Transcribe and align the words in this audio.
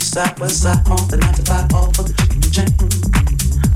east 0.00 0.14
side, 0.14 0.38
west 0.40 0.62
side, 0.62 0.88
on 0.88 1.06
the 1.08 1.16
9 1.18 1.34
to 1.34 1.42
5, 1.42 1.74
all 1.74 1.92
for 1.92 2.04
the 2.04 2.12
chicken 2.16 2.40
and 2.40 2.52
jam. 2.56 2.72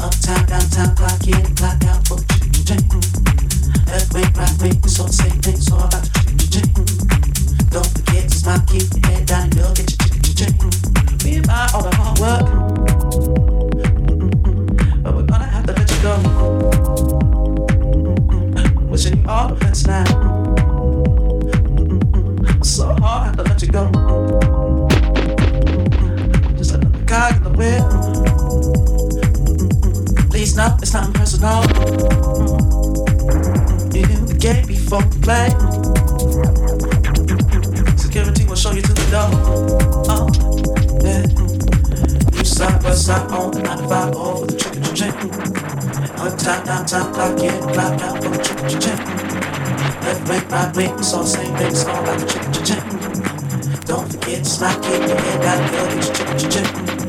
Uptown, 0.00 0.46
downtown, 0.48 0.96
clock 0.96 1.20
in, 1.28 1.44
clock 1.54 1.84
out 1.84 2.00
for 2.08 2.16
the 2.16 2.24
chicken 2.64 2.96
and 2.96 3.12
jam. 3.12 3.84
Left 3.92 4.08
wing, 4.14 4.32
right 4.32 4.56
wing, 4.60 4.80
it's 4.80 4.98
all 4.98 5.06
the 5.06 5.12
same 5.12 5.38
thing, 5.44 5.60
it's 5.60 5.70
all 5.70 5.84
about 5.84 6.00
the 6.00 6.48
chicken 6.48 6.80
and 6.80 6.96
jam. 7.04 7.20
Don't 7.68 7.92
forget 7.92 8.24
to 8.24 8.36
smile, 8.40 8.64
keep 8.64 8.88
your 8.88 9.04
head 9.04 9.28
down, 9.28 9.44
and 9.44 9.54
you'll 9.54 9.76
get 9.76 9.92
your 9.92 10.32
chicken 10.32 10.72
and 10.72 10.96
jam. 10.96 11.20
We 11.28 11.44
buy 11.44 11.68
all 11.76 11.84
the 11.84 11.92
hard 11.92 12.16
work, 12.24 12.48
but 15.04 15.12
we're 15.12 15.28
gonna 15.28 15.44
have 15.44 15.68
to 15.68 15.76
let 15.76 15.88
you 15.92 16.00
go. 16.00 16.16
Wishing 18.88 19.20
you 19.20 19.28
all 19.28 19.52
the 19.52 19.60
best 19.60 19.86
now. 19.86 20.08
So 22.64 22.96
hard 23.04 23.36
to 23.36 23.42
let 23.44 23.60
you 23.60 23.68
go. 23.68 24.03
you 31.44 31.50
knew 34.06 34.16
the 34.24 34.34
game 34.40 34.64
before 34.66 35.02
played. 35.20 35.52
Security 38.00 38.46
will 38.46 38.56
show 38.56 38.72
you 38.72 38.80
to 38.80 38.94
the 38.94 39.06
door. 39.12 39.28
Oh, 40.08 40.26
yeah. 41.04 41.20
Mm-hmm. 41.20 42.38
You 42.38 42.44
side 42.44 42.82
by 42.82 42.94
side 42.94 43.30
on 43.30 43.50
the 43.50 43.60
95 43.60 44.16
the 46.64 47.12
clock 47.12 47.36
mm-hmm. 47.36 47.44
in, 47.44 47.60
clock 47.74 48.00
out 48.00 48.22
for 48.22 48.30
the 48.30 48.38
mm-hmm. 48.38 48.78
it's 50.98 51.12
all 51.12 51.26
same 51.26 51.54
thing, 51.56 51.66
it's 51.66 51.84
all 51.84 52.02
the. 52.04 52.14
Don't 53.84 54.10
forget, 54.10 54.46
to 54.46 54.60
not 54.62 54.82
keep 54.82 55.06
your 55.08 55.20
head 55.20 55.42
down, 55.42 55.70
girl, 55.72 55.98
it's 55.98 56.08
chicken 56.08 56.38
chicken. 56.38 57.03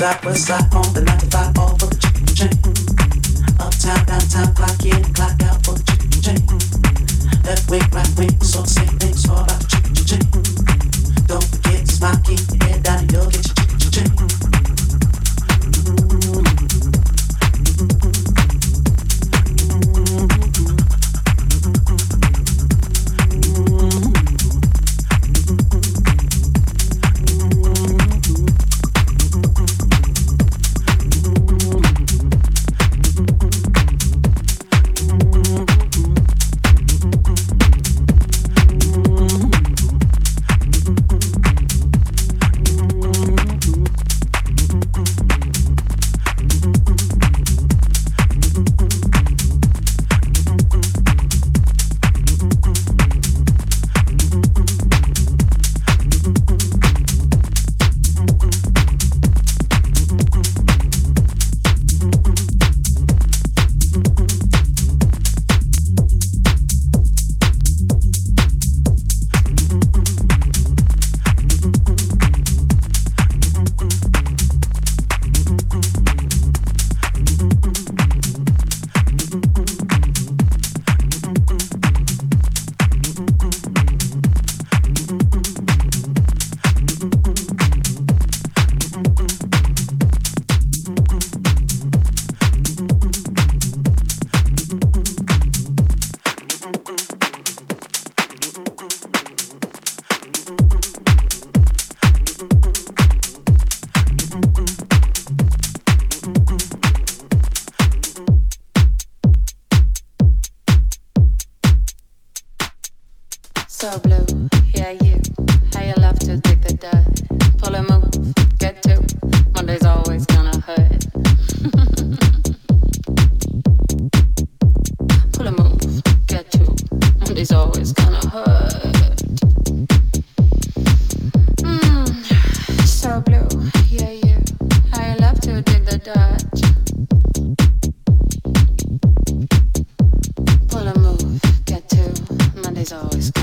side, 0.00 0.24
west 0.24 0.46
side, 0.46 0.74
on 0.74 0.94
the 0.94 1.02
95, 1.02 1.58
all 1.58 1.76
for 1.76 1.86
the 1.86 1.96
chicken 1.96 2.24
and 2.26 2.36
chain. 2.36 2.56
Uptown, 3.60 4.06
downtown, 4.06 4.54
clock 4.54 4.84
in, 4.86 5.04
clock 5.12 5.32
out. 5.32 5.39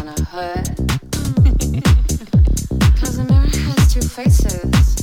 gonna 0.08 0.24
hurt. 0.26 0.68
Cause 2.98 3.18
the 3.18 3.26
mirror 3.28 3.52
has 3.68 3.94
two 3.94 4.02
faces. 4.02 4.96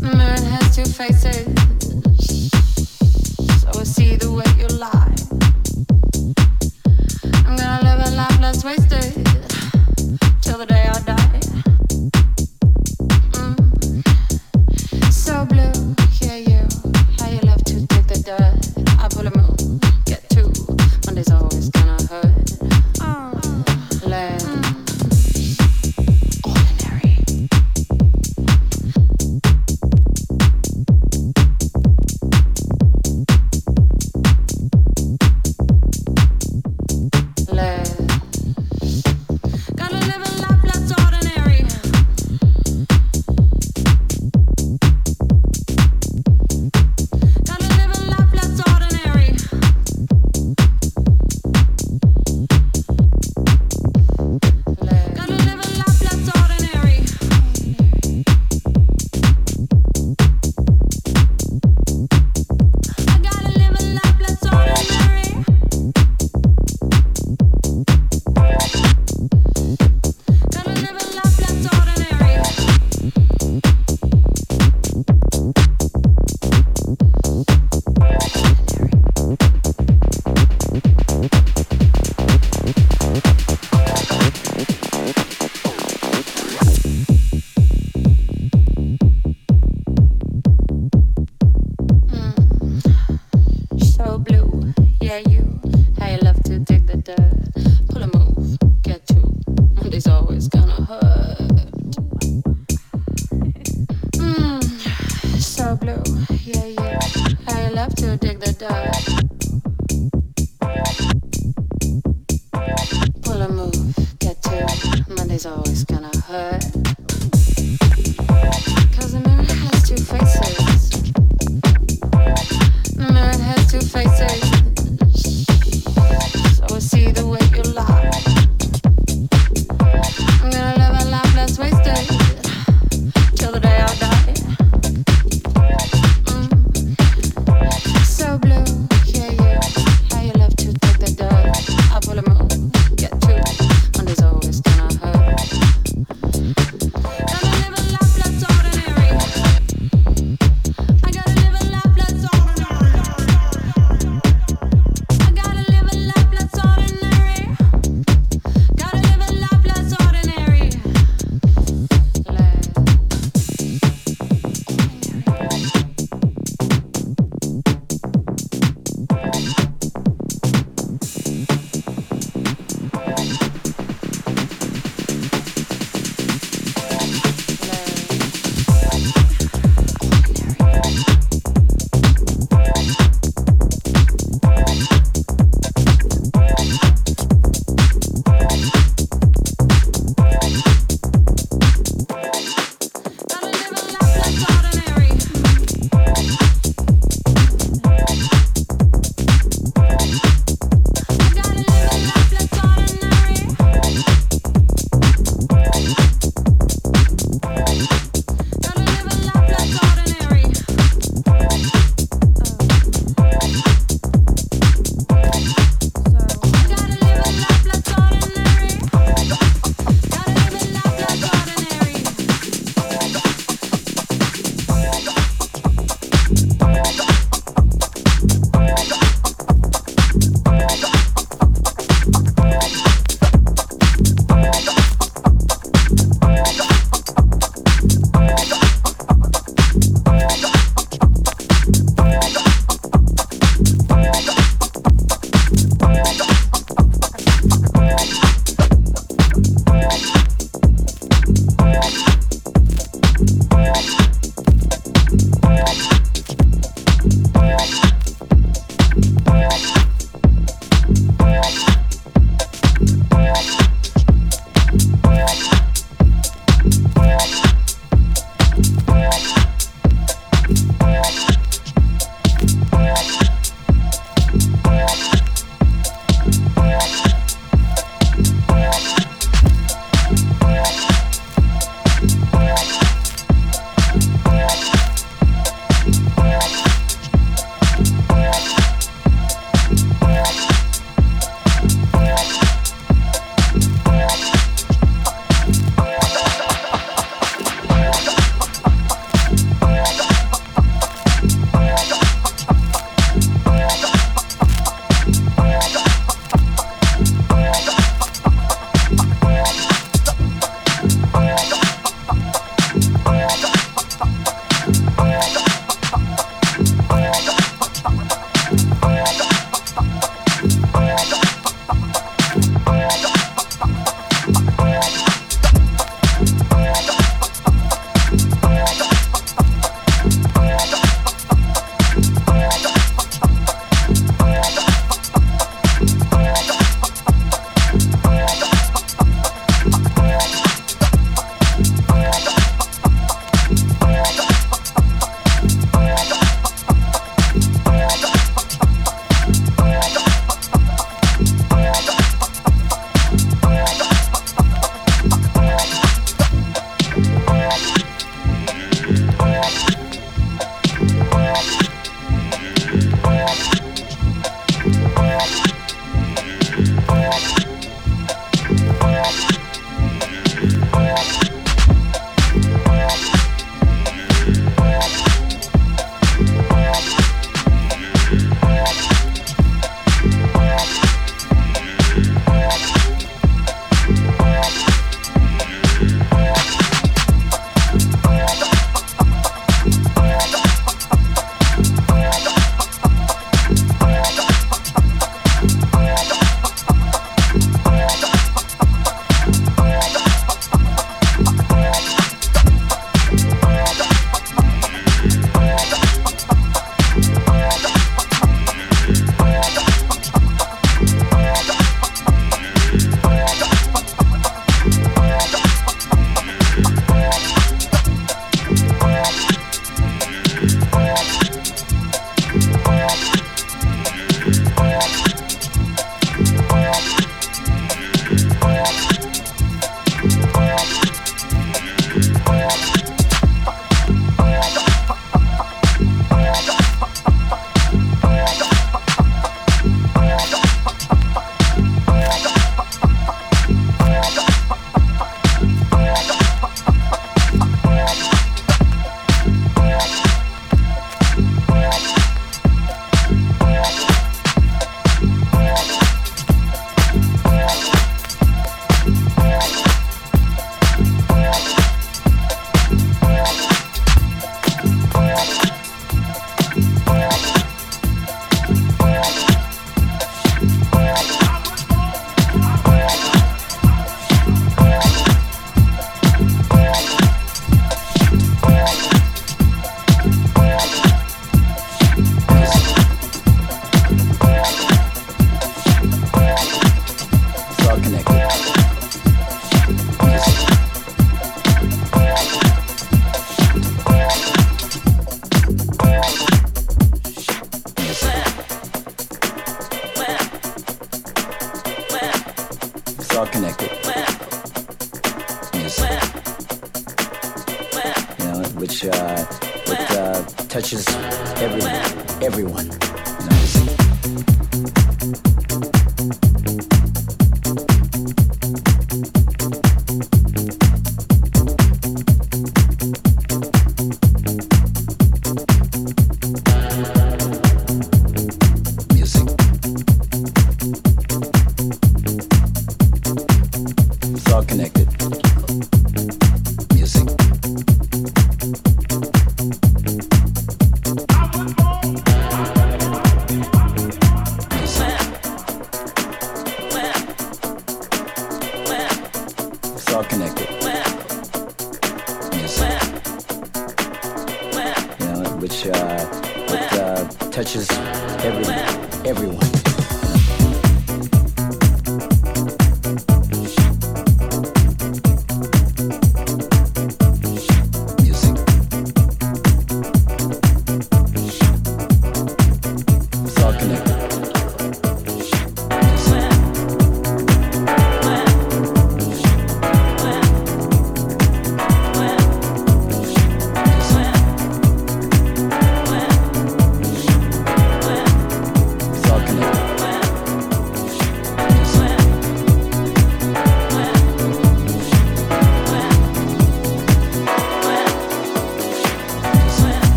The 0.00 0.10
mirror 0.16 0.40
has 0.50 0.74
two 0.74 0.84
faces. 0.84 1.46
So 3.60 3.68
I 3.78 3.84
see 3.84 4.16
the 4.16 4.32
way 4.32 4.44
you 4.58 4.66
lie. 4.78 5.14
I'm 7.46 7.56
gonna 7.56 7.84
live 7.84 8.00
a 8.06 8.10
life 8.16 8.40
less 8.40 8.64
wasted 8.64 9.14
till 10.42 10.58
the 10.58 10.66
day. 10.66 10.85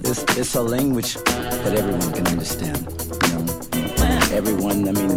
It's 0.00 0.24
it's 0.36 0.56
a 0.56 0.62
language 0.62 1.14
that 1.14 1.74
everyone 1.78 2.12
can 2.12 2.26
understand. 2.26 2.78
You 3.22 3.38
know, 3.38 4.36
everyone. 4.36 4.88
I 4.88 4.92
mean, 4.92 5.14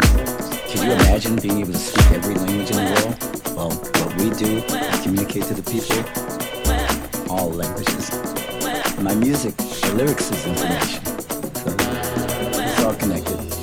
can 0.70 0.86
you 0.86 0.92
imagine 0.92 1.38
being 1.38 1.62
able 1.62 1.74
to 1.74 1.80
speak 1.80 2.12
every 2.12 2.36
language 2.36 2.70
in 2.70 2.78
the 2.78 2.86
world? 2.94 3.16
Well, 3.58 3.72
what 3.72 4.16
we 4.18 4.30
do 4.30 4.58
is 4.58 5.02
communicate 5.02 5.44
to 5.46 5.56
the 5.56 5.66
people 5.66 5.98
all 7.34 7.50
languages. 7.50 8.12
My 9.02 9.16
music, 9.16 9.58
the 9.58 9.94
lyrics 9.96 10.30
is 10.30 10.46
information. 10.46 11.04
So 11.56 11.76
it's 12.62 12.84
all 12.84 12.94
connected. 12.94 13.57